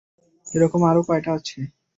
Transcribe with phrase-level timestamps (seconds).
[0.47, 1.59] এরকম আরো কয়টা আছে?